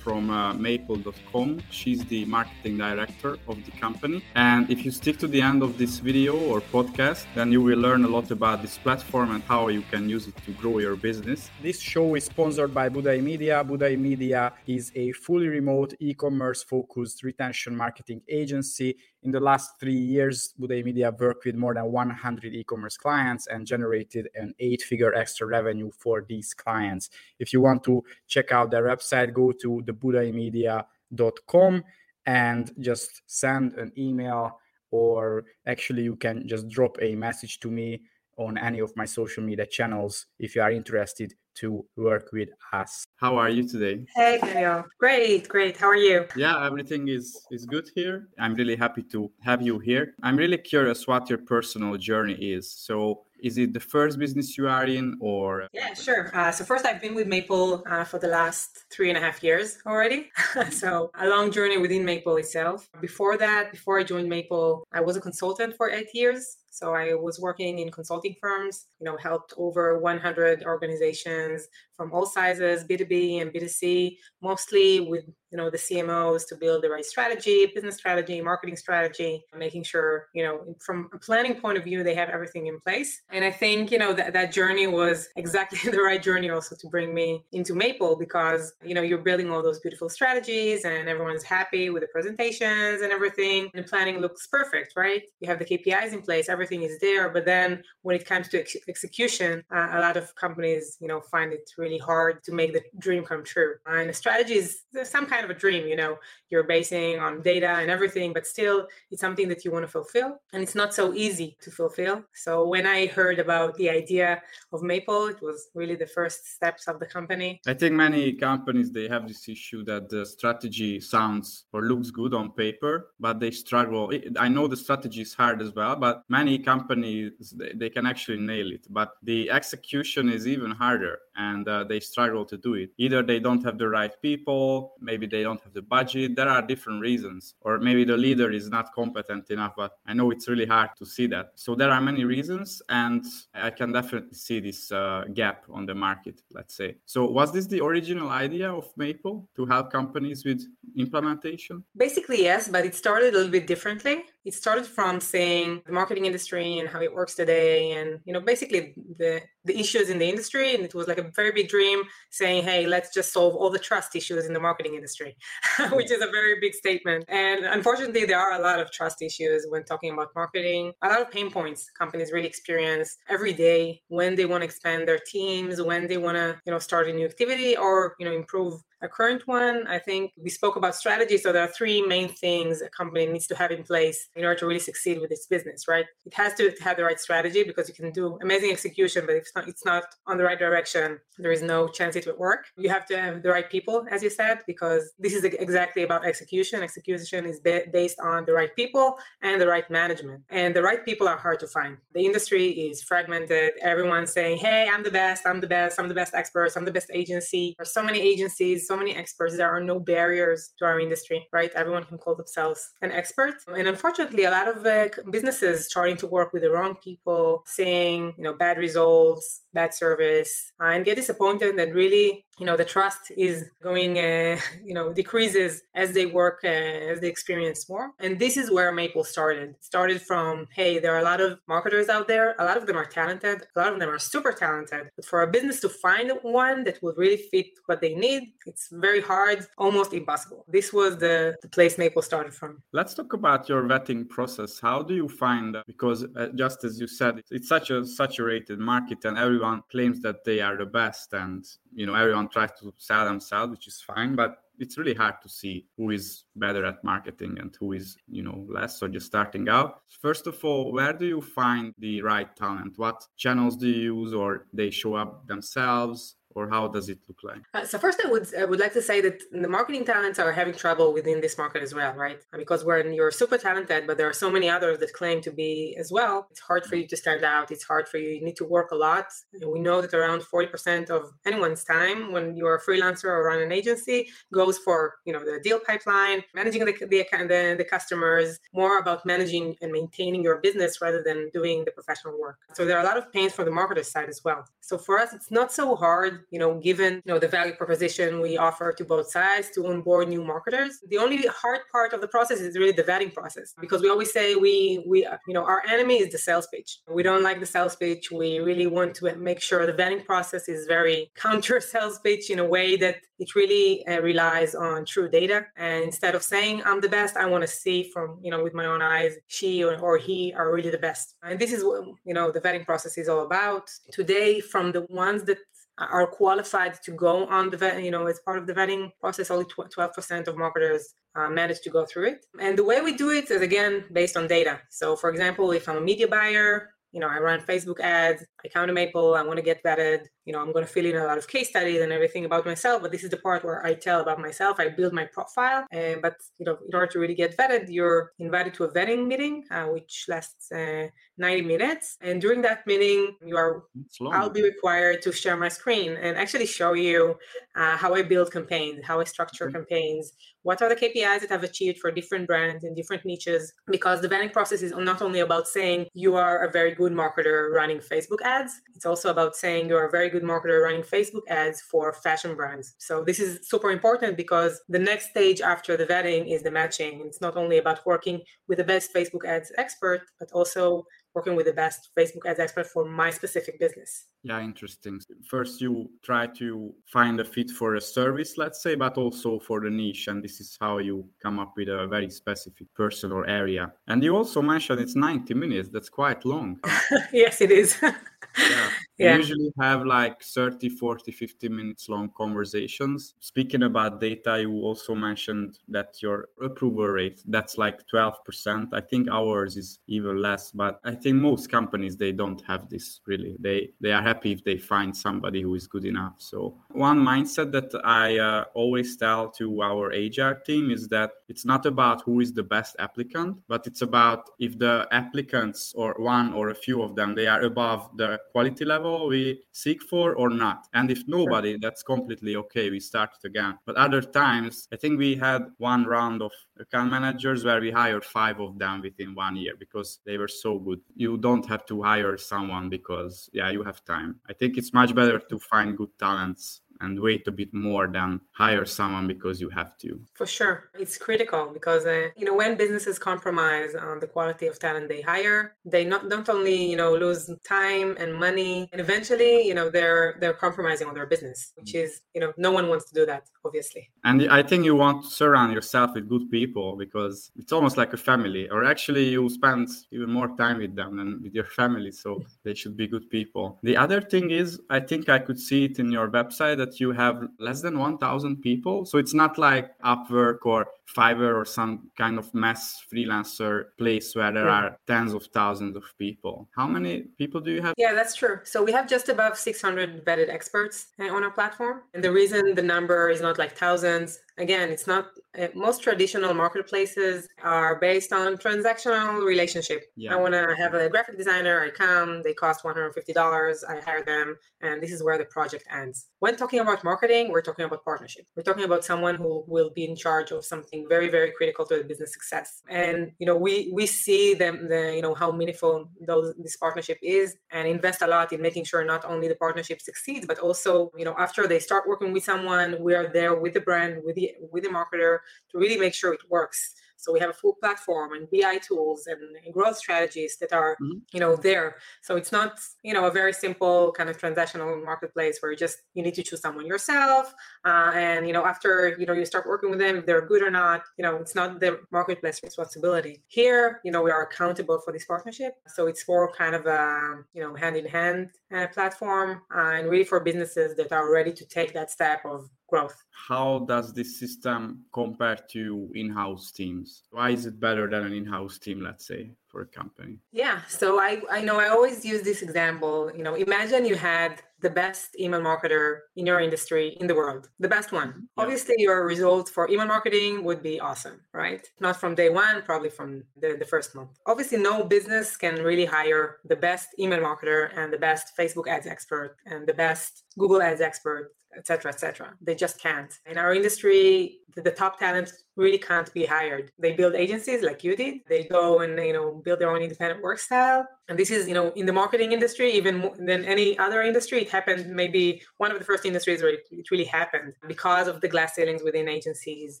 from 0.02 0.28
uh, 0.28 0.54
Mayple.com. 0.54 1.62
She's 1.70 2.04
the 2.06 2.24
marketing 2.24 2.78
director 2.78 3.38
of 3.46 3.64
the 3.64 3.70
company. 3.78 4.24
And 4.34 4.68
if 4.68 4.84
you 4.84 4.90
stick 4.90 5.18
to 5.18 5.28
the 5.28 5.40
end 5.40 5.62
of 5.62 5.78
this 5.78 6.00
video 6.00 6.36
or 6.36 6.60
podcast, 6.60 7.26
then 7.36 7.52
you 7.52 7.62
will 7.62 7.78
learn 7.78 8.04
a 8.04 8.08
lot 8.08 8.32
about 8.32 8.60
this 8.60 8.76
platform 8.76 9.30
and 9.30 9.44
how 9.44 9.68
you 9.68 9.82
can 9.82 10.08
use 10.08 10.26
it 10.26 10.34
to 10.44 10.50
grow 10.54 10.80
your 10.80 10.96
business. 10.96 11.48
This 11.62 11.78
show 11.78 12.16
is 12.16 12.24
sponsored 12.24 12.74
by 12.74 12.88
Budai 12.88 13.22
Media. 13.22 13.62
Budai 13.62 13.96
Media 13.96 14.52
is 14.66 14.90
a 14.96 15.12
fully 15.12 15.46
remote 15.46 15.94
e-commerce 16.00 16.64
focused 16.64 17.22
retention 17.22 17.76
marketing 17.76 18.20
agency 18.28 18.96
in 19.22 19.32
the 19.32 19.40
last 19.40 19.80
three 19.80 19.96
years, 19.96 20.54
Budai 20.60 20.84
Media 20.84 21.10
worked 21.10 21.44
with 21.44 21.56
more 21.56 21.74
than 21.74 21.90
100 21.90 22.54
e-commerce 22.54 22.96
clients 22.96 23.27
and 23.50 23.66
generated 23.66 24.28
an 24.34 24.54
eight-figure 24.58 25.14
extra 25.14 25.46
revenue 25.46 25.90
for 25.96 26.24
these 26.28 26.52
clients. 26.54 27.10
If 27.38 27.52
you 27.52 27.60
want 27.60 27.84
to 27.84 28.02
check 28.26 28.50
out 28.52 28.70
their 28.70 28.84
website, 28.84 29.34
go 29.34 29.52
to 29.52 29.82
thebudaimedia.com 29.84 31.84
and 32.26 32.72
just 32.80 33.22
send 33.26 33.74
an 33.74 33.92
email 33.96 34.58
or 34.90 35.44
actually 35.66 36.02
you 36.02 36.16
can 36.16 36.46
just 36.46 36.68
drop 36.68 36.96
a 37.00 37.14
message 37.14 37.60
to 37.60 37.70
me 37.70 38.02
on 38.36 38.58
any 38.58 38.80
of 38.80 38.94
my 38.96 39.04
social 39.04 39.42
media 39.42 39.66
channels 39.66 40.26
if 40.38 40.54
you 40.54 40.62
are 40.62 40.70
interested 40.70 41.34
to 41.60 41.84
work 41.96 42.30
with 42.32 42.50
us. 42.72 43.04
How 43.16 43.36
are 43.36 43.48
you 43.48 43.66
today? 43.66 44.06
Hey, 44.14 44.38
Daniel. 44.40 44.84
Great, 44.98 45.48
great. 45.48 45.76
How 45.76 45.88
are 45.88 45.96
you? 45.96 46.26
Yeah, 46.36 46.64
everything 46.64 47.08
is 47.08 47.46
is 47.50 47.66
good 47.66 47.90
here. 47.94 48.28
I'm 48.38 48.54
really 48.54 48.76
happy 48.76 49.02
to 49.12 49.30
have 49.40 49.62
you 49.62 49.78
here. 49.78 50.14
I'm 50.22 50.36
really 50.36 50.58
curious 50.58 51.06
what 51.06 51.28
your 51.28 51.38
personal 51.38 51.96
journey 51.96 52.34
is. 52.34 52.70
So, 52.70 53.24
is 53.42 53.58
it 53.58 53.72
the 53.72 53.80
first 53.80 54.18
business 54.18 54.56
you 54.56 54.68
are 54.68 54.84
in 54.84 55.16
or? 55.20 55.68
Yeah 55.72 55.94
sure. 55.94 56.30
Uh, 56.34 56.50
so 56.50 56.64
first 56.64 56.84
i've 56.86 57.00
been 57.00 57.14
with 57.14 57.26
Mayple 57.26 57.82
uh, 57.90 58.04
for 58.04 58.18
the 58.18 58.28
last 58.28 58.84
three 58.90 59.08
and 59.08 59.18
a 59.18 59.20
half 59.20 59.42
years 59.42 59.78
already. 59.86 60.30
So 60.70 61.10
a 61.18 61.28
long 61.28 61.50
journey 61.50 61.78
within 61.78 62.04
Mayple 62.04 62.38
itself. 62.38 62.88
Before 63.00 63.36
that 63.36 63.72
before 63.72 63.98
i 63.98 64.04
joined 64.04 64.30
Mayple 64.30 64.82
i 64.92 65.00
was 65.00 65.16
a 65.16 65.20
consultant 65.20 65.76
for 65.76 65.90
eight 65.90 66.08
years. 66.14 66.58
So 66.70 66.94
I 66.94 67.14
was 67.14 67.40
working 67.40 67.80
in 67.80 67.90
consulting 67.90 68.36
firms, 68.40 68.86
you 69.00 69.04
know, 69.04 69.16
helped 69.16 69.52
over 69.56 69.98
100 69.98 70.62
organizations 70.62 71.66
from 71.98 72.12
all 72.12 72.24
sizes, 72.24 72.84
B2B 72.84 73.42
and 73.42 73.52
B2C, 73.52 74.16
mostly 74.40 75.00
with 75.00 75.24
you 75.50 75.56
know 75.56 75.70
the 75.70 75.78
CMOs 75.78 76.46
to 76.48 76.56
build 76.56 76.82
the 76.82 76.90
right 76.90 77.04
strategy, 77.04 77.70
business 77.74 77.96
strategy, 77.96 78.40
marketing 78.40 78.76
strategy, 78.76 79.44
making 79.56 79.82
sure 79.82 80.28
you 80.34 80.44
know 80.44 80.76
from 80.84 81.08
a 81.12 81.18
planning 81.18 81.54
point 81.54 81.78
of 81.78 81.84
view 81.84 82.02
they 82.02 82.14
have 82.14 82.28
everything 82.28 82.66
in 82.66 82.78
place. 82.80 83.22
And 83.30 83.44
I 83.44 83.50
think 83.50 83.90
you 83.90 83.98
know 83.98 84.12
that 84.12 84.32
that 84.34 84.52
journey 84.52 84.86
was 84.86 85.28
exactly 85.36 85.90
the 85.90 86.00
right 86.00 86.22
journey 86.22 86.50
also 86.50 86.76
to 86.76 86.88
bring 86.88 87.14
me 87.14 87.44
into 87.52 87.72
Mayple 87.72 88.18
because 88.18 88.72
you 88.84 88.94
know 88.94 89.02
you're 89.02 89.18
building 89.18 89.50
all 89.50 89.62
those 89.62 89.80
beautiful 89.80 90.08
strategies 90.08 90.84
and 90.84 91.08
everyone's 91.08 91.42
happy 91.42 91.90
with 91.90 92.02
the 92.02 92.08
presentations 92.08 93.02
and 93.02 93.10
everything. 93.10 93.70
And 93.74 93.84
the 93.84 93.88
planning 93.88 94.18
looks 94.18 94.46
perfect, 94.46 94.92
right? 94.96 95.22
You 95.40 95.48
have 95.48 95.58
the 95.58 95.64
KPIs 95.64 96.12
in 96.12 96.22
place, 96.22 96.48
everything 96.48 96.82
is 96.82 96.98
there. 97.00 97.30
But 97.30 97.44
then 97.46 97.82
when 98.02 98.16
it 98.16 98.26
comes 98.26 98.48
to 98.48 98.60
ex- 98.60 98.76
execution, 98.86 99.64
uh, 99.74 99.88
a 99.92 100.00
lot 100.00 100.16
of 100.16 100.34
companies 100.34 100.98
you 101.00 101.08
know 101.08 101.20
find 101.20 101.52
it 101.52 101.70
really 101.78 101.87
hard 101.96 102.44
to 102.44 102.52
make 102.52 102.74
the 102.74 102.82
dream 102.98 103.24
come 103.24 103.42
true. 103.42 103.76
And 103.86 104.10
the 104.10 104.12
strategy 104.12 104.54
is 104.54 104.82
some 105.04 105.24
kind 105.24 105.38
kind 105.38 105.50
of 105.50 105.56
a 105.56 105.60
dream 105.60 105.86
you 105.86 105.94
know 105.94 106.16
you're 106.50 106.64
basing 106.64 107.18
on 107.20 107.42
data 107.42 107.68
and 107.80 107.90
everything 107.90 108.32
but 108.32 108.44
still 108.46 108.88
it's 109.10 109.20
something 109.20 109.48
that 109.48 109.64
you 109.64 109.70
want 109.70 109.84
to 109.84 109.92
fulfill 109.98 110.40
and 110.52 110.62
it's 110.64 110.74
not 110.74 110.92
so 110.92 111.14
easy 111.14 111.56
to 111.60 111.70
fulfill 111.70 112.24
so 112.34 112.66
when 112.66 112.86
i 112.86 113.06
heard 113.06 113.38
about 113.38 113.76
the 113.76 113.88
idea 113.88 114.42
of 114.72 114.80
Mayple 114.80 115.30
it 115.30 115.40
was 115.40 115.68
really 115.74 115.94
the 115.94 116.06
first 116.06 116.40
steps 116.56 116.88
of 116.88 116.98
the 116.98 117.06
company 117.06 117.60
i 117.68 117.74
think 117.74 117.94
many 117.94 118.32
companies 118.32 118.90
they 118.90 119.06
have 119.08 119.28
this 119.28 119.48
issue 119.48 119.84
that 119.84 120.08
the 120.08 120.26
strategy 120.26 121.00
sounds 121.00 121.66
or 121.72 121.82
looks 121.82 122.10
good 122.10 122.34
on 122.34 122.50
paper 122.52 123.10
but 123.20 123.38
they 123.38 123.52
struggle 123.52 124.10
i 124.38 124.48
know 124.48 124.66
the 124.66 124.76
strategy 124.76 125.22
is 125.22 125.34
hard 125.34 125.62
as 125.62 125.72
well 125.74 125.94
but 125.94 126.24
many 126.28 126.58
companies 126.58 127.54
they, 127.76 127.90
can 127.90 128.06
actually 128.06 128.38
nail 128.38 128.70
it 128.72 128.84
but 128.90 129.12
the 129.22 129.50
execution 129.50 130.28
is 130.28 130.46
even 130.48 130.70
harder 130.72 131.18
and 131.36 131.68
uh, 131.68 131.77
they 131.84 132.00
struggle 132.00 132.44
to 132.44 132.56
do 132.56 132.74
it 132.74 132.90
either 132.98 133.22
they 133.22 133.38
don't 133.38 133.64
have 133.64 133.78
the 133.78 133.88
right 133.88 134.20
people 134.22 134.94
maybe 135.00 135.26
they 135.26 135.42
don't 135.42 135.62
have 135.62 135.72
the 135.72 135.82
budget. 135.82 136.36
There 136.36 136.48
are 136.48 136.62
different 136.62 137.00
reasons, 137.00 137.54
or 137.60 137.78
maybe 137.78 138.04
the 138.04 138.16
leader 138.16 138.50
is 138.50 138.68
not 138.68 138.92
competent 138.94 139.50
enough. 139.50 139.74
But 139.76 139.92
I 140.06 140.14
know 140.14 140.30
it's 140.30 140.48
really 140.48 140.66
hard 140.66 140.90
to 140.98 141.06
see 141.06 141.26
that. 141.28 141.52
So 141.54 141.74
there 141.74 141.90
are 141.90 142.00
many 142.00 142.24
reasons, 142.24 142.82
and 142.88 143.24
I 143.54 143.70
can 143.70 143.92
definitely 143.92 144.34
see 144.34 144.60
this 144.60 144.92
uh, 144.92 145.24
gap 145.34 145.64
on 145.70 145.86
the 145.86 145.94
market. 145.94 146.42
Let's 146.52 146.74
say. 146.74 146.96
So 147.06 147.24
was 147.24 147.52
this 147.52 147.66
the 147.66 147.80
original 147.80 148.28
idea 148.30 148.72
of 148.72 148.94
Mayple 148.96 149.46
to 149.56 149.66
help 149.66 149.92
companies 149.92 150.44
with 150.44 150.62
implementation? 150.96 151.84
Basically, 151.96 152.42
yes, 152.42 152.68
but 152.68 152.84
it 152.84 152.94
started 152.94 153.34
a 153.34 153.36
little 153.36 153.52
bit 153.52 153.66
differently 153.66 154.24
it 154.48 154.54
started 154.54 154.86
from 154.86 155.20
saying 155.20 155.82
the 155.84 155.92
marketing 155.92 156.24
industry 156.24 156.78
and 156.78 156.88
how 156.88 157.02
it 157.02 157.12
works 157.12 157.34
today 157.34 157.92
and 157.92 158.18
you 158.24 158.32
know 158.32 158.40
basically 158.40 158.94
the 159.18 159.42
the 159.68 159.78
issues 159.78 160.08
in 160.08 160.18
the 160.18 160.28
industry. 160.34 160.74
And 160.74 160.82
it 160.82 160.94
was 160.94 161.06
like 161.06 161.18
a 161.18 161.30
very 161.40 161.52
big 161.52 161.68
dream 161.68 161.98
saying 162.30 162.64
hey 162.64 162.86
let's 162.86 163.12
just 163.12 163.30
solve 163.30 163.54
all 163.54 163.70
the 163.70 163.78
trust 163.78 164.16
issues 164.16 164.46
in 164.46 164.54
the 164.54 164.60
marketing 164.68 164.94
industry 164.94 165.36
which 165.98 166.10
is 166.10 166.22
a 166.22 166.30
very 166.38 166.58
big 166.64 166.74
statement. 166.74 167.26
And 167.28 167.66
unfortunately 167.66 168.24
there 168.24 168.40
are 168.40 168.54
a 168.58 168.62
lot 168.68 168.78
of 168.80 168.90
trust 168.90 169.20
issues 169.20 169.66
when 169.68 169.84
talking 169.84 170.10
about 170.14 170.28
marketing. 170.34 170.92
A 171.02 171.08
lot 171.08 171.20
of 171.20 171.30
pain 171.30 171.50
points 171.50 171.90
companies 171.90 172.32
really 172.32 172.48
experience 172.54 173.18
every 173.28 173.52
day 173.52 174.00
when 174.08 174.34
they 174.34 174.46
want 174.46 174.62
to 174.62 174.64
expand 174.64 175.06
their 175.06 175.20
teams 175.34 175.82
when 175.82 176.08
they 176.08 176.16
want 176.16 176.36
to 176.38 176.48
you 176.64 176.72
know 176.72 176.78
start 176.78 177.08
a 177.08 177.12
new 177.12 177.26
activity 177.26 177.76
or 177.76 178.14
you 178.18 178.24
know 178.26 178.32
improve 178.32 178.74
a 179.00 179.08
current 179.08 179.46
one, 179.46 179.86
I 179.86 179.98
think 179.98 180.32
we 180.36 180.50
spoke 180.50 180.76
about 180.76 180.94
strategy. 180.94 181.38
So 181.38 181.52
there 181.52 181.62
are 181.62 181.68
three 181.68 182.02
main 182.02 182.28
things 182.28 182.82
a 182.82 182.88
company 182.88 183.26
needs 183.26 183.46
to 183.48 183.56
have 183.56 183.70
in 183.70 183.82
place 183.82 184.28
in 184.34 184.44
order 184.44 184.58
to 184.60 184.66
really 184.66 184.80
succeed 184.80 185.20
with 185.20 185.30
its 185.30 185.46
business, 185.46 185.86
right? 185.86 186.06
It 186.26 186.34
has 186.34 186.54
to 186.54 186.72
have 186.80 186.96
the 186.96 187.04
right 187.04 187.20
strategy 187.20 187.62
because 187.62 187.88
you 187.88 187.94
can 187.94 188.10
do 188.10 188.38
amazing 188.42 188.70
execution, 188.70 189.24
but 189.26 189.36
if 189.36 189.42
it's 189.42 189.54
not, 189.54 189.68
it's 189.68 189.84
not 189.84 190.04
on 190.26 190.36
the 190.38 190.44
right 190.44 190.58
direction, 190.58 191.18
there 191.38 191.52
is 191.52 191.62
no 191.62 191.86
chance 191.88 192.16
it 192.16 192.26
will 192.26 192.36
work. 192.36 192.66
You 192.76 192.88
have 192.88 193.06
to 193.06 193.16
have 193.16 193.42
the 193.42 193.50
right 193.50 193.70
people, 193.70 194.04
as 194.10 194.22
you 194.22 194.30
said, 194.30 194.60
because 194.66 195.12
this 195.18 195.34
is 195.34 195.44
exactly 195.44 196.02
about 196.02 196.24
execution. 196.24 196.82
Execution 196.82 197.46
is 197.46 197.60
based 197.60 198.18
on 198.20 198.44
the 198.44 198.52
right 198.52 198.74
people 198.74 199.18
and 199.42 199.60
the 199.60 199.68
right 199.68 199.88
management. 199.90 200.42
And 200.50 200.74
the 200.74 200.82
right 200.82 201.04
people 201.04 201.28
are 201.28 201.36
hard 201.36 201.60
to 201.60 201.68
find. 201.68 201.98
The 202.14 202.24
industry 202.24 202.68
is 202.70 203.02
fragmented. 203.02 203.72
Everyone's 203.80 204.32
saying, 204.32 204.58
hey, 204.58 204.88
I'm 204.92 205.04
the 205.04 205.10
best, 205.10 205.46
I'm 205.46 205.60
the 205.60 205.68
best, 205.68 206.00
I'm 206.00 206.08
the 206.08 206.14
best 206.14 206.34
expert, 206.34 206.72
I'm 206.74 206.84
the 206.84 206.90
best 206.90 207.10
agency. 207.12 207.74
There 207.78 207.82
are 207.82 207.86
so 207.86 208.02
many 208.02 208.20
agencies 208.20 208.87
so 208.88 208.96
many 208.96 209.14
experts. 209.14 209.56
There 209.56 209.70
are 209.70 209.80
no 209.92 210.00
barriers 210.00 210.60
to 210.78 210.84
our 210.86 210.98
industry, 210.98 211.46
right? 211.52 211.70
Everyone 211.74 212.04
can 212.04 212.18
call 212.18 212.34
themselves 212.34 212.80
an 213.02 213.12
expert. 213.12 213.54
And 213.68 213.86
unfortunately, 213.86 214.44
a 214.44 214.50
lot 214.50 214.66
of 214.66 214.84
uh, 214.84 215.08
businesses 215.30 215.86
starting 215.86 216.16
to 216.18 216.26
work 216.26 216.52
with 216.52 216.62
the 216.62 216.70
wrong 216.70 216.96
people, 217.04 217.62
seeing 217.66 218.34
you 218.36 218.44
know 218.44 218.54
bad 218.54 218.78
results, 218.78 219.62
bad 219.72 219.94
service, 219.94 220.72
and 220.80 221.04
get 221.04 221.16
disappointed 221.16 221.78
and 221.78 221.94
really 221.94 222.44
you 222.58 222.66
know 222.66 222.76
the 222.76 222.84
trust 222.84 223.32
is 223.36 223.66
going 223.82 224.18
uh, 224.18 224.58
you 224.84 224.94
know 224.94 225.12
decreases 225.12 225.82
as 225.94 226.12
they 226.12 226.26
work 226.26 226.60
uh, 226.64 226.68
as 227.12 227.20
they 227.20 227.28
experience 227.28 227.88
more. 227.88 228.12
And 228.20 228.38
this 228.38 228.56
is 228.56 228.70
where 228.70 228.92
Mayple 228.92 229.24
started. 229.24 229.74
Started 229.80 230.20
from 230.22 230.66
hey 230.74 230.98
there 230.98 231.14
are 231.14 231.20
a 231.20 231.24
lot 231.32 231.40
of 231.40 231.58
marketers 231.68 232.08
out 232.08 232.28
there. 232.28 232.54
A 232.58 232.64
lot 232.64 232.76
of 232.76 232.86
them 232.86 232.96
are 232.96 233.04
talented. 233.04 233.62
A 233.74 233.78
lot 233.78 233.92
of 233.92 233.98
them 233.98 234.08
are 234.08 234.18
super 234.18 234.52
talented. 234.52 235.10
But 235.16 235.24
for 235.24 235.42
a 235.42 235.46
business 235.46 235.80
to 235.80 235.88
find 235.88 236.32
one 236.42 236.84
that 236.84 237.02
will 237.02 237.14
really 237.16 237.42
fit 237.50 237.66
what 237.86 238.00
they 238.00 238.14
need 238.14 238.52
it's 238.66 238.88
very 238.92 239.20
hard 239.20 239.66
almost 239.78 240.12
impossible. 240.12 240.64
This 240.68 240.92
was 240.92 241.16
the, 241.18 241.56
the 241.62 241.68
place 241.68 241.96
Mayple 241.96 242.22
started 242.22 242.54
from. 242.54 242.82
Let's 242.92 243.14
talk 243.14 243.32
about 243.32 243.68
your 243.68 243.82
vetting 243.82 244.28
process. 244.28 244.78
How 244.80 245.02
do 245.02 245.14
you 245.14 245.28
find 245.28 245.76
because 245.86 246.24
uh, 246.36 246.48
just 246.54 246.84
as 246.84 247.00
you 247.00 247.06
said 247.06 247.42
it's 247.50 247.68
such 247.68 247.90
a 247.90 248.04
saturated 248.04 248.78
market 248.78 249.24
and 249.24 249.38
everyone 249.38 249.82
claims 249.90 250.20
that 250.20 250.44
they 250.44 250.60
are 250.60 250.76
the 250.76 250.86
best 250.86 251.32
and 251.32 251.64
you 251.94 252.06
know 252.06 252.14
everyone 252.14 252.47
tries 252.50 252.70
to 252.80 252.92
sell 252.96 253.24
themselves 253.24 253.70
which 253.70 253.86
is 253.86 254.00
fine 254.00 254.34
but 254.34 254.58
it's 254.78 254.96
really 254.96 255.14
hard 255.14 255.34
to 255.42 255.48
see 255.48 255.86
who 255.96 256.10
is 256.10 256.44
better 256.56 256.84
at 256.84 257.02
marketing 257.02 257.58
and 257.58 257.74
who 257.78 257.92
is 257.92 258.16
you 258.28 258.42
know 258.42 258.64
less 258.68 259.02
or 259.02 259.08
just 259.08 259.26
starting 259.26 259.68
out. 259.68 260.02
First 260.20 260.46
of 260.46 260.64
all 260.64 260.92
where 260.92 261.12
do 261.12 261.26
you 261.26 261.40
find 261.40 261.94
the 261.98 262.22
right 262.22 262.54
talent? 262.56 262.98
What 262.98 263.26
channels 263.36 263.76
do 263.76 263.88
you 263.88 264.14
use 264.14 264.32
or 264.32 264.66
they 264.72 264.90
show 264.90 265.14
up 265.14 265.46
themselves 265.46 266.36
or 266.58 266.68
how 266.68 266.88
does 266.88 267.08
it 267.08 267.18
look 267.28 267.40
like? 267.44 267.62
Uh, 267.74 267.84
so 267.84 267.98
first, 267.98 268.20
I 268.24 268.28
would 268.28 268.46
I 268.62 268.64
would 268.64 268.80
like 268.80 268.94
to 268.94 269.02
say 269.10 269.20
that 269.20 269.36
the 269.52 269.68
marketing 269.68 270.04
talents 270.04 270.38
are 270.38 270.52
having 270.52 270.74
trouble 270.74 271.08
within 271.12 271.40
this 271.40 271.56
market 271.56 271.82
as 271.82 271.94
well, 271.94 272.12
right? 272.14 272.40
Because 272.62 272.84
when 272.84 273.12
you're 273.12 273.30
super 273.42 273.58
talented, 273.58 274.06
but 274.06 274.16
there 274.18 274.28
are 274.28 274.38
so 274.44 274.50
many 274.50 274.68
others 274.68 274.98
that 274.98 275.12
claim 275.12 275.40
to 275.42 275.50
be 275.50 275.96
as 276.02 276.10
well, 276.10 276.48
it's 276.50 276.60
hard 276.60 276.84
for 276.84 276.96
you 276.96 277.06
to 277.06 277.16
stand 277.16 277.44
out. 277.44 277.70
It's 277.70 277.84
hard 277.84 278.08
for 278.08 278.18
you. 278.18 278.30
You 278.30 278.44
need 278.44 278.56
to 278.56 278.64
work 278.64 278.90
a 278.90 278.96
lot. 278.96 279.26
And 279.54 279.70
we 279.70 279.80
know 279.80 280.00
that 280.00 280.12
around 280.14 280.40
40% 280.42 281.10
of 281.10 281.22
anyone's 281.46 281.84
time 281.84 282.32
when 282.32 282.56
you're 282.56 282.76
a 282.76 282.82
freelancer 282.86 283.28
or 283.36 283.44
run 283.44 283.60
an 283.62 283.72
agency 283.72 284.28
goes 284.52 284.78
for 284.78 284.98
you 285.26 285.32
know 285.32 285.40
the 285.40 285.60
deal 285.62 285.80
pipeline, 285.88 286.42
managing 286.54 286.84
the 286.84 286.92
the, 287.00 287.06
the, 287.06 287.74
the 287.78 287.84
customers, 287.84 288.58
more 288.72 288.98
about 288.98 289.24
managing 289.24 289.76
and 289.80 289.92
maintaining 289.92 290.42
your 290.42 290.58
business 290.58 291.00
rather 291.00 291.22
than 291.22 291.50
doing 291.52 291.84
the 291.84 291.92
professional 291.92 292.38
work. 292.38 292.58
So 292.74 292.84
there 292.84 292.96
are 292.98 293.02
a 293.02 293.04
lot 293.10 293.16
of 293.16 293.32
pains 293.32 293.52
for 293.52 293.64
the 293.64 293.70
marketer 293.70 294.04
side 294.04 294.28
as 294.28 294.42
well. 294.44 294.64
So 294.80 294.96
for 294.98 295.18
us, 295.18 295.32
it's 295.32 295.50
not 295.50 295.72
so 295.72 295.94
hard, 295.94 296.44
you 296.50 296.58
know, 296.58 296.78
given 296.78 297.14
you 297.24 297.32
know 297.32 297.38
the 297.38 297.48
value 297.48 297.74
proposition 297.74 298.40
we 298.40 298.56
offer 298.56 298.92
to 298.92 299.04
both 299.04 299.30
sides 299.30 299.70
to 299.74 299.86
onboard 299.86 300.28
new 300.28 300.44
marketers. 300.44 301.00
The 301.08 301.18
only 301.18 301.46
hard 301.46 301.80
part 301.90 302.12
of 302.12 302.20
the 302.20 302.28
process 302.28 302.60
is 302.60 302.76
really 302.76 302.92
the 302.92 303.02
vetting 303.02 303.32
process 303.34 303.74
because 303.80 304.02
we 304.02 304.08
always 304.08 304.32
say 304.32 304.54
we 304.54 305.04
we 305.06 305.26
you 305.46 305.54
know 305.54 305.64
our 305.64 305.82
enemy 305.86 306.20
is 306.20 306.30
the 306.32 306.38
sales 306.38 306.66
pitch. 306.72 307.00
We 307.08 307.22
don't 307.22 307.42
like 307.42 307.60
the 307.60 307.66
sales 307.66 307.96
pitch. 307.96 308.30
We 308.30 308.58
really 308.58 308.86
want 308.86 309.14
to 309.16 309.36
make 309.36 309.60
sure 309.60 309.86
the 309.86 309.92
vetting 309.92 310.24
process 310.24 310.68
is 310.68 310.86
very 310.86 311.30
counter 311.34 311.80
sales 311.92 312.18
pitch 312.20 312.50
in 312.50 312.58
a 312.58 312.64
way 312.64 312.96
that 312.96 313.16
it 313.38 313.54
really 313.54 314.06
uh, 314.06 314.20
relies 314.20 314.74
on 314.74 315.04
true 315.04 315.28
data. 315.28 315.66
And 315.76 316.04
instead 316.04 316.34
of 316.34 316.42
saying 316.42 316.82
I'm 316.84 317.00
the 317.00 317.08
best, 317.08 317.36
I 317.36 317.46
want 317.46 317.62
to 317.62 317.68
see 317.68 318.10
from 318.12 318.38
you 318.42 318.50
know 318.50 318.62
with 318.62 318.74
my 318.74 318.86
own 318.86 319.02
eyes 319.02 319.34
she 319.46 319.84
or, 319.84 319.98
or 319.98 320.18
he 320.18 320.52
are 320.56 320.72
really 320.72 320.90
the 320.90 320.98
best. 320.98 321.36
And 321.42 321.58
this 321.58 321.72
is 321.72 321.84
what 321.84 322.04
you 322.24 322.34
know 322.34 322.50
the 322.50 322.60
vetting 322.60 322.84
process 322.84 323.18
is 323.18 323.28
all 323.28 323.44
about. 323.44 323.90
Today, 324.10 324.60
from 324.60 324.92
the 324.92 325.02
ones 325.10 325.44
that 325.44 325.58
are 325.98 326.26
qualified 326.26 327.02
to 327.02 327.10
go 327.10 327.46
on 327.46 327.70
the 327.70 327.76
vet, 327.76 328.02
you 328.02 328.10
know, 328.10 328.26
as 328.26 328.38
part 328.40 328.58
of 328.58 328.66
the 328.66 328.74
vetting 328.74 329.10
process, 329.20 329.50
only 329.50 329.64
12% 329.64 330.46
of 330.46 330.56
marketers 330.56 331.14
uh, 331.34 331.48
manage 331.48 331.80
to 331.80 331.90
go 331.90 332.04
through 332.06 332.28
it. 332.28 332.46
And 332.60 332.78
the 332.78 332.84
way 332.84 333.00
we 333.00 333.16
do 333.16 333.30
it 333.30 333.50
is 333.50 333.62
again 333.62 334.04
based 334.12 334.36
on 334.36 334.46
data. 334.46 334.80
So, 334.90 335.16
for 335.16 335.30
example, 335.30 335.72
if 335.72 335.88
I'm 335.88 335.96
a 335.96 336.00
media 336.00 336.28
buyer, 336.28 336.90
you 337.12 337.20
know, 337.20 337.28
I 337.28 337.38
run 337.38 337.60
Facebook 337.60 338.00
ads, 338.00 338.44
I 338.64 338.68
come 338.68 338.86
to 338.86 338.92
Mayple, 338.92 339.36
I 339.36 339.42
want 339.42 339.56
to 339.56 339.62
get 339.62 339.82
vetted, 339.82 340.26
you 340.48 340.54
know, 340.54 340.62
I'm 340.62 340.72
going 340.72 340.86
to 340.86 340.90
fill 340.90 341.04
in 341.04 341.14
a 341.14 341.26
lot 341.26 341.36
of 341.36 341.46
case 341.46 341.68
studies 341.68 342.00
and 342.00 342.10
everything 342.10 342.46
about 342.46 342.64
myself. 342.64 343.02
But 343.02 343.12
this 343.12 343.22
is 343.22 343.28
the 343.28 343.36
part 343.36 343.66
where 343.66 343.84
I 343.84 343.92
tell 343.92 344.22
about 344.22 344.40
myself. 344.40 344.80
I 344.80 344.88
build 344.88 345.12
my 345.12 345.26
profile. 345.26 345.84
And, 345.92 346.22
but, 346.22 346.36
you 346.58 346.64
know, 346.64 346.78
in 346.88 346.94
order 346.94 347.08
to 347.12 347.18
really 347.18 347.34
get 347.34 347.54
vetted, 347.54 347.84
you're 347.90 348.32
invited 348.38 348.72
to 348.74 348.84
a 348.84 348.90
vetting 348.90 349.26
meeting, 349.26 349.64
uh, 349.70 349.84
which 349.94 350.24
lasts 350.26 350.72
uh, 350.72 351.08
90 351.36 351.62
minutes. 351.72 352.16
And 352.22 352.40
during 352.40 352.62
that 352.62 352.86
meeting, 352.86 353.36
you 353.44 353.58
are, 353.58 353.84
I'll 354.32 354.48
be 354.48 354.62
required 354.62 355.20
to 355.22 355.32
share 355.32 355.58
my 355.58 355.68
screen 355.68 356.16
and 356.16 356.38
actually 356.38 356.64
show 356.64 356.94
you 356.94 357.36
uh, 357.76 357.98
how 357.98 358.14
I 358.14 358.22
build 358.22 358.50
campaigns, 358.50 359.04
how 359.04 359.20
I 359.20 359.24
structure 359.24 359.66
mm-hmm. 359.66 359.76
campaigns, 359.76 360.32
what 360.62 360.82
are 360.82 360.88
the 360.88 360.96
KPIs 360.96 361.40
that 361.40 361.52
I've 361.52 361.62
achieved 361.62 361.98
for 361.98 362.10
different 362.10 362.46
brands 362.46 362.84
in 362.84 362.94
different 362.94 363.24
niches. 363.24 363.72
Because 363.86 364.20
the 364.20 364.28
vetting 364.28 364.52
process 364.52 364.82
is 364.82 364.92
not 364.92 365.22
only 365.22 365.40
about 365.40 365.68
saying 365.68 366.06
you 366.12 366.34
are 366.34 366.64
a 366.66 366.70
very 366.70 366.94
good 366.94 367.12
marketer 367.12 367.72
running 367.72 367.98
Facebook 367.98 368.42
ads, 368.44 368.72
it's 368.94 369.06
also 369.06 369.30
about 369.30 369.56
saying 369.56 369.88
you're 369.88 370.06
a 370.06 370.10
very 370.10 370.28
good 370.28 370.37
marketer 370.42 370.82
running 370.82 371.02
Facebook 371.02 371.42
ads 371.48 371.80
for 371.80 372.12
fashion 372.12 372.54
brands. 372.54 372.94
So 372.98 373.24
this 373.24 373.40
is 373.40 373.68
super 373.68 373.90
important 373.90 374.36
because 374.36 374.80
the 374.88 374.98
next 374.98 375.30
stage 375.30 375.60
after 375.60 375.96
the 375.96 376.06
vetting 376.06 376.52
is 376.52 376.62
the 376.62 376.70
matching. 376.70 377.22
It's 377.26 377.40
not 377.40 377.56
only 377.56 377.78
about 377.78 378.04
working 378.06 378.42
with 378.68 378.78
the 378.78 378.84
best 378.84 379.14
Facebook 379.14 379.44
ads 379.46 379.72
expert, 379.76 380.22
but 380.38 380.50
also 380.52 381.04
working 381.34 381.54
with 381.54 381.66
the 381.66 381.72
best 381.72 382.10
Facebook 382.18 382.44
ads 382.46 382.58
expert 382.58 382.86
for 382.86 383.04
my 383.04 383.30
specific 383.30 383.78
business. 383.78 384.26
Yeah, 384.42 384.60
interesting. 384.60 385.20
First, 385.48 385.80
you 385.80 386.10
try 386.22 386.46
to 386.58 386.94
find 387.06 387.38
a 387.40 387.44
fit 387.44 387.70
for 387.70 387.96
a 387.96 388.00
service, 388.00 388.56
let's 388.56 388.82
say, 388.82 388.94
but 388.94 389.16
also 389.16 389.58
for 389.60 389.80
the 389.80 389.90
niche. 389.90 390.28
And 390.28 390.42
this 390.42 390.60
is 390.60 390.76
how 390.80 390.98
you 390.98 391.28
come 391.42 391.58
up 391.58 391.74
with 391.76 391.88
a 391.88 392.06
very 392.06 392.30
specific 392.30 392.92
person 392.94 393.32
or 393.32 393.46
area. 393.46 393.92
And 394.06 394.22
you 394.22 394.36
also 394.36 394.62
mentioned 394.62 395.00
it's 395.00 395.16
90 395.16 395.54
minutes. 395.54 395.88
That's 395.92 396.08
quite 396.08 396.44
long. 396.44 396.80
yes, 397.32 397.60
it 397.60 397.70
is. 397.70 397.98
yeah. 398.02 398.90
Yeah. 399.18 399.36
usually 399.36 399.72
have 399.80 400.04
like 400.04 400.42
30 400.42 400.88
40 400.88 401.32
50 401.32 401.68
minutes 401.68 402.08
long 402.08 402.30
conversations. 402.36 403.34
Speaking 403.40 403.84
about 403.84 404.20
data 404.20 404.60
you 404.60 404.72
also 404.72 405.14
mentioned 405.14 405.78
that 405.88 406.22
your 406.22 406.48
approval 406.62 407.06
rate 407.06 407.42
that's 407.46 407.78
like 407.78 408.00
12% 408.12 408.88
i 408.92 409.00
think 409.00 409.28
ours 409.30 409.76
is 409.76 409.98
even 410.06 410.40
less 410.40 410.70
but 410.70 411.00
i 411.04 411.14
think 411.14 411.36
most 411.36 411.70
companies 411.70 412.16
they 412.16 412.32
don't 412.32 412.62
have 412.66 412.88
this 412.88 413.20
really. 413.26 413.56
They 413.58 413.90
they 414.00 414.12
are 414.12 414.22
happy 414.22 414.52
if 414.52 414.64
they 414.64 414.78
find 414.78 415.16
somebody 415.16 415.62
who 415.62 415.74
is 415.74 415.86
good 415.86 416.04
enough. 416.04 416.34
So 416.38 416.76
one 416.90 417.18
mindset 417.18 417.72
that 417.72 417.90
i 418.04 418.38
uh, 418.38 418.64
always 418.74 419.16
tell 419.16 419.50
to 419.58 419.82
our 419.82 420.06
hr 420.08 420.54
team 420.66 420.90
is 420.90 421.08
that 421.08 421.30
it's 421.48 421.64
not 421.64 421.86
about 421.86 422.22
who 422.22 422.40
is 422.40 422.52
the 422.52 422.62
best 422.62 422.96
applicant 422.98 423.56
but 423.68 423.86
it's 423.86 424.02
about 424.02 424.50
if 424.58 424.78
the 424.78 425.06
applicants 425.10 425.92
or 425.96 426.14
one 426.18 426.52
or 426.52 426.70
a 426.70 426.74
few 426.74 427.02
of 427.02 427.14
them 427.14 427.34
they 427.34 427.46
are 427.46 427.62
above 427.62 428.00
the 428.16 428.38
quality 428.52 428.84
level 428.84 429.07
we 429.28 429.62
seek 429.72 430.02
for 430.02 430.34
or 430.34 430.50
not. 430.50 430.86
And 430.94 431.10
if 431.10 431.22
nobody, 431.26 431.78
that's 431.80 432.02
completely 432.02 432.56
okay. 432.56 432.90
We 432.90 433.00
start 433.00 433.30
it 433.38 433.46
again. 433.46 433.78
But 433.86 433.96
other 433.96 434.22
times, 434.22 434.88
I 434.92 434.96
think 434.96 435.18
we 435.18 435.36
had 435.36 435.62
one 435.78 436.04
round 436.04 436.42
of 436.42 436.52
account 436.78 437.10
managers 437.10 437.64
where 437.64 437.80
we 437.80 437.90
hired 437.90 438.24
five 438.24 438.60
of 438.60 438.78
them 438.78 439.02
within 439.02 439.34
one 439.34 439.56
year 439.56 439.74
because 439.78 440.20
they 440.24 440.38
were 440.38 440.48
so 440.48 440.78
good. 440.78 441.00
You 441.16 441.36
don't 441.36 441.66
have 441.66 441.86
to 441.86 442.02
hire 442.02 442.36
someone 442.36 442.88
because, 442.88 443.48
yeah, 443.52 443.70
you 443.70 443.82
have 443.82 444.04
time. 444.04 444.40
I 444.48 444.52
think 444.52 444.78
it's 444.78 444.92
much 444.92 445.14
better 445.14 445.38
to 445.38 445.58
find 445.58 445.96
good 445.96 446.16
talents 446.18 446.82
and 447.00 447.20
wait 447.20 447.46
a 447.48 447.52
bit 447.52 447.72
more 447.72 448.06
than 448.06 448.40
hire 448.52 448.84
someone 448.84 449.26
because 449.26 449.60
you 449.60 449.68
have 449.70 449.96
to. 449.98 450.20
For 450.34 450.46
sure. 450.46 450.90
It's 450.98 451.18
critical 451.18 451.70
because, 451.72 452.06
uh, 452.06 452.28
you 452.36 452.44
know, 452.44 452.54
when 452.54 452.76
businesses 452.76 453.18
compromise 453.18 453.94
on 453.94 454.20
the 454.20 454.26
quality 454.26 454.66
of 454.66 454.78
talent 454.78 455.08
they 455.08 455.22
hire, 455.22 455.76
they 455.84 456.04
not, 456.04 456.28
not 456.28 456.48
only, 456.48 456.90
you 456.90 456.96
know, 456.96 457.14
lose 457.14 457.50
time 457.66 458.16
and 458.18 458.34
money, 458.34 458.88
and 458.92 459.00
eventually, 459.00 459.66
you 459.66 459.74
know, 459.74 459.90
they're, 459.90 460.36
they're 460.40 460.52
compromising 460.52 461.06
on 461.08 461.14
their 461.14 461.26
business, 461.26 461.72
which 461.76 461.94
is, 461.94 462.20
you 462.34 462.40
know, 462.40 462.52
no 462.56 462.70
one 462.70 462.88
wants 462.88 463.06
to 463.06 463.14
do 463.14 463.26
that, 463.26 463.48
obviously. 463.64 464.10
And 464.24 464.48
I 464.50 464.62
think 464.62 464.84
you 464.84 464.94
want 464.96 465.24
to 465.24 465.30
surround 465.30 465.72
yourself 465.72 466.14
with 466.14 466.28
good 466.28 466.50
people 466.50 466.96
because 466.96 467.50
it's 467.56 467.72
almost 467.72 467.96
like 467.96 468.12
a 468.12 468.16
family, 468.16 468.68
or 468.68 468.84
actually 468.84 469.28
you 469.28 469.48
spend 469.48 469.88
even 470.10 470.30
more 470.30 470.48
time 470.56 470.78
with 470.78 470.94
them 470.94 471.16
than 471.16 471.42
with 471.42 471.54
your 471.54 471.64
family. 471.64 472.10
So 472.10 472.44
they 472.64 472.74
should 472.74 472.96
be 472.96 473.06
good 473.06 473.30
people. 473.30 473.78
The 473.82 473.96
other 473.96 474.20
thing 474.20 474.50
is, 474.50 474.80
I 474.90 475.00
think 475.00 475.28
I 475.28 475.38
could 475.38 475.58
see 475.58 475.84
it 475.84 475.98
in 475.98 476.10
your 476.10 476.28
website 476.28 476.80
that 476.88 477.00
you 477.00 477.12
have 477.12 477.48
less 477.58 477.82
than 477.82 477.98
1000 477.98 478.62
people. 478.62 479.04
So 479.04 479.18
it's 479.18 479.34
not 479.34 479.58
like 479.58 479.98
upwork 480.00 480.58
or 480.64 480.86
fiverr 481.16 481.54
or 481.54 481.64
some 481.64 482.10
kind 482.16 482.38
of 482.38 482.52
mass 482.54 483.02
freelancer 483.12 483.84
place 483.98 484.34
where 484.34 484.52
there 484.52 484.66
yeah. 484.66 484.80
are 484.80 484.98
tens 485.06 485.32
of 485.32 485.46
thousands 485.46 485.96
of 485.96 486.04
people. 486.18 486.68
How 486.76 486.86
many 486.86 487.22
people 487.38 487.60
do 487.60 487.72
you 487.72 487.82
have? 487.82 487.94
Yeah 487.96 488.12
that's 488.14 488.34
true. 488.34 488.60
So 488.64 488.82
we 488.82 488.92
have 488.92 489.08
just 489.08 489.28
above 489.28 489.56
600 489.56 490.24
vetted 490.24 490.48
experts 490.48 491.08
eh, 491.18 491.28
on 491.28 491.42
our 491.44 491.50
platform. 491.50 492.02
And 492.14 492.22
the 492.22 492.32
reason 492.32 492.74
the 492.74 492.82
number 492.82 493.30
is 493.30 493.40
not 493.40 493.58
like 493.58 493.76
thousands 493.76 494.40
again 494.58 494.90
it's 494.90 495.06
not 495.06 495.26
uh, 495.58 495.68
most 495.74 496.02
traditional 496.02 496.52
marketplaces 496.52 497.48
are 497.62 497.98
based 498.00 498.32
on 498.32 498.56
transactional 498.56 499.44
relationship. 499.44 500.04
Yeah. 500.16 500.34
i 500.34 500.36
want 500.36 500.52
to 500.52 500.74
have 500.76 500.94
a 500.94 501.08
graphic 501.08 501.36
designer 501.38 501.80
i 501.80 501.90
come 501.90 502.42
they 502.42 502.52
cost 502.52 502.84
$150 502.84 503.76
i 503.88 504.00
hire 504.00 504.24
them 504.24 504.56
and 504.80 505.02
this 505.02 505.12
is 505.12 505.22
where 505.22 505.38
the 505.38 505.44
project 505.44 505.84
ends. 505.92 506.26
When 506.40 506.56
talking 506.56 506.80
about 506.80 507.04
marketing 507.04 507.50
we're 507.50 507.62
talking 507.62 507.84
about 507.84 508.04
partnership. 508.04 508.46
We're 508.56 508.62
talking 508.62 508.84
about 508.84 509.04
someone 509.04 509.36
who 509.36 509.64
will 509.66 509.90
be 509.90 510.04
in 510.04 510.16
charge 510.16 510.50
of 510.50 510.64
something 510.64 510.97
very 511.08 511.28
very 511.28 511.52
critical 511.52 511.84
to 511.84 511.98
the 511.98 512.04
business 512.04 512.32
success 512.32 512.82
and 512.88 513.32
you 513.38 513.46
know 513.46 513.56
we 513.56 513.90
we 513.92 514.06
see 514.06 514.54
them 514.54 514.88
the 514.88 515.14
you 515.14 515.22
know 515.22 515.34
how 515.34 515.50
meaningful 515.52 516.08
those 516.26 516.54
this 516.58 516.76
partnership 516.76 517.18
is 517.22 517.56
and 517.72 517.86
invest 517.86 518.22
a 518.22 518.26
lot 518.26 518.52
in 518.52 518.60
making 518.60 518.84
sure 518.84 519.04
not 519.04 519.24
only 519.24 519.48
the 519.48 519.54
partnership 519.56 520.00
succeeds 520.00 520.46
but 520.46 520.58
also 520.58 521.12
you 521.16 521.24
know 521.24 521.34
after 521.38 521.66
they 521.66 521.78
start 521.78 522.08
working 522.08 522.32
with 522.32 522.44
someone 522.44 522.96
we 523.00 523.14
are 523.14 523.28
there 523.32 523.54
with 523.54 523.74
the 523.74 523.80
brand 523.80 524.22
with 524.24 524.34
the 524.36 524.52
with 524.72 524.82
the 524.82 524.88
marketer 524.88 525.38
to 525.70 525.78
really 525.78 525.98
make 525.98 526.14
sure 526.14 526.32
it 526.32 526.40
works. 526.48 526.94
So 527.18 527.32
we 527.32 527.40
have 527.40 527.50
a 527.50 527.54
full 527.54 527.74
platform 527.74 528.32
and 528.32 528.48
BI 528.50 528.78
tools 528.78 529.26
and, 529.26 529.40
and 529.64 529.74
growth 529.74 529.98
strategies 529.98 530.56
that 530.58 530.72
are, 530.72 530.96
mm-hmm. 531.02 531.18
you 531.32 531.40
know, 531.40 531.56
there. 531.56 531.96
So 532.22 532.36
it's 532.36 532.52
not, 532.52 532.78
you 533.02 533.12
know, 533.12 533.26
a 533.26 533.30
very 533.30 533.52
simple 533.52 534.12
kind 534.12 534.30
of 534.30 534.38
transactional 534.38 535.04
marketplace 535.04 535.58
where 535.60 535.72
you 535.72 535.76
just 535.76 535.98
you 536.14 536.22
need 536.22 536.34
to 536.34 536.42
choose 536.42 536.60
someone 536.60 536.86
yourself, 536.86 537.54
uh, 537.84 538.12
and 538.14 538.46
you 538.46 538.52
know, 538.52 538.64
after 538.64 539.16
you 539.18 539.26
know 539.26 539.32
you 539.32 539.44
start 539.44 539.66
working 539.66 539.90
with 539.90 539.98
them, 539.98 540.16
if 540.16 540.26
they're 540.26 540.46
good 540.46 540.62
or 540.62 540.70
not, 540.70 541.02
you 541.16 541.22
know, 541.22 541.36
it's 541.36 541.54
not 541.54 541.80
the 541.80 542.00
marketplace 542.10 542.62
responsibility. 542.62 543.42
Here, 543.48 544.00
you 544.04 544.12
know, 544.12 544.22
we 544.22 544.30
are 544.30 544.42
accountable 544.42 545.00
for 545.04 545.12
this 545.12 545.24
partnership, 545.24 545.74
so 545.86 546.06
it's 546.06 546.26
more 546.28 546.52
kind 546.52 546.74
of 546.74 546.86
a 546.86 547.44
you 547.52 547.62
know 547.62 547.74
hand 547.74 547.96
in 547.96 548.06
hand 548.06 548.50
platform, 548.92 549.62
uh, 549.74 549.90
and 549.96 550.08
really 550.08 550.24
for 550.24 550.40
businesses 550.40 550.96
that 550.96 551.12
are 551.12 551.32
ready 551.32 551.52
to 551.52 551.66
take 551.66 551.92
that 551.94 552.10
step 552.10 552.44
of 552.44 552.68
growth. 552.88 553.16
How 553.30 553.80
does 553.80 554.12
this 554.12 554.38
system 554.38 555.04
compare 555.12 555.58
to 555.70 556.10
in-house 556.14 556.72
teams? 556.72 557.22
Why 557.30 557.50
is 557.50 557.66
it 557.66 557.78
better 557.78 558.08
than 558.10 558.24
an 558.24 558.32
in-house 558.32 558.78
team, 558.78 559.00
let's 559.00 559.26
say, 559.26 559.52
for 559.68 559.82
a 559.82 559.86
company? 559.86 560.38
Yeah. 560.50 560.80
So 560.88 561.20
I, 561.20 561.42
I 561.50 561.62
know 561.62 561.78
I 561.78 561.88
always 561.88 562.24
use 562.24 562.42
this 562.42 562.62
example. 562.62 563.30
You 563.36 563.42
know, 563.42 563.54
imagine 563.54 564.04
you 564.04 564.16
had 564.16 564.62
the 564.80 564.90
best 564.90 565.38
email 565.38 565.60
marketer 565.60 566.20
in 566.36 566.46
your 566.46 566.60
industry 566.60 567.16
in 567.20 567.26
the 567.26 567.34
world, 567.34 567.68
the 567.78 567.88
best 567.88 568.12
one. 568.12 568.28
Mm-hmm. 568.28 568.40
Yeah. 568.40 568.62
Obviously, 568.62 568.94
your 568.98 569.26
results 569.26 569.70
for 569.70 569.88
email 569.90 570.06
marketing 570.06 570.64
would 570.64 570.82
be 570.82 571.00
awesome, 571.00 571.40
right? 571.52 571.86
Not 572.00 572.16
from 572.20 572.34
day 572.34 572.48
one, 572.48 572.82
probably 572.82 573.10
from 573.10 573.44
the, 573.60 573.76
the 573.78 573.84
first 573.84 574.14
month. 574.14 574.30
Obviously, 574.46 574.78
no 574.78 575.04
business 575.04 575.56
can 575.56 575.82
really 575.82 576.04
hire 576.04 576.58
the 576.64 576.76
best 576.76 577.08
email 577.18 577.40
marketer 577.40 577.90
and 577.96 578.12
the 578.12 578.18
best 578.18 578.56
Facebook 578.56 578.86
ads 578.88 579.06
expert 579.06 579.56
and 579.66 579.86
the 579.86 579.94
best 579.94 580.44
Google 580.56 580.82
ads 580.82 581.00
expert 581.00 581.52
etc 581.76 582.10
etc 582.10 582.54
they 582.60 582.74
just 582.74 583.00
can't 583.00 583.38
in 583.46 583.58
our 583.58 583.74
industry 583.74 584.58
the, 584.74 584.82
the, 584.82 584.90
top 584.90 585.18
talent 585.18 585.52
really 585.76 585.98
can't 585.98 586.32
be 586.32 586.44
hired 586.44 586.90
they 586.98 587.12
build 587.12 587.34
agencies 587.34 587.82
like 587.82 588.02
you 588.02 588.16
did 588.16 588.38
they 588.48 588.64
go 588.64 589.00
and 589.00 589.18
you 589.18 589.32
know 589.32 589.60
build 589.64 589.78
their 589.78 589.90
own 589.90 590.02
independent 590.02 590.42
work 590.42 590.58
style 590.58 591.06
and 591.28 591.38
this 591.38 591.50
is 591.50 591.68
you 591.68 591.74
know 591.74 591.92
in 591.94 592.06
the 592.06 592.12
marketing 592.12 592.52
industry 592.52 592.90
even 592.90 593.18
more 593.18 593.34
than 593.38 593.64
any 593.64 593.98
other 593.98 594.22
industry 594.22 594.64
it 594.68 594.72
happened 594.78 595.02
maybe 595.22 595.44
one 595.78 595.90
of 595.90 595.98
the 595.98 596.04
first 596.04 596.24
industries 596.24 596.62
where 596.62 596.74
it, 596.74 597.08
really 597.10 597.24
happened 597.24 597.72
because 597.86 598.26
of 598.28 598.40
the 598.42 598.48
glass 598.48 598.74
ceilings 598.74 599.02
within 599.02 599.28
agencies 599.28 600.00